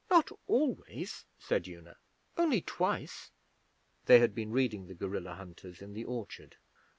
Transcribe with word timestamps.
'Not 0.09 0.31
always,' 0.47 1.25
said 1.37 1.67
Una. 1.67 1.95
'Only 2.35 2.61
twice.' 2.61 3.29
They 4.05 4.17
had 4.17 4.33
been 4.33 4.49
reading 4.49 4.87
The 4.87 4.95
Gorilla 4.95 5.35
Hunters 5.35 5.79
in 5.79 5.93
the 5.93 6.05
orchard. 6.05 6.55